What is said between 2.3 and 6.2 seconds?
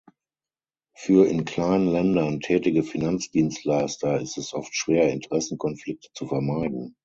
tätige Finanzdienstleister ist es oft schwer, Interessenkonflikte